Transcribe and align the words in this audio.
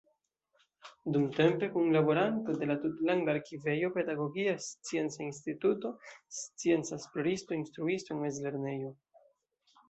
Dumtempe 1.15 1.67
kunlaboranto 1.73 2.55
de 2.61 2.69
la 2.71 2.77
Tutlanda 2.85 3.35
Arkivejo, 3.37 3.91
Pedagogia 3.97 4.55
Scienca 4.69 5.21
Instituto, 5.27 5.93
scienca 6.39 6.99
esploristo, 7.01 7.57
instruisto 7.61 8.17
en 8.17 8.25
mezlernejo. 8.25 8.91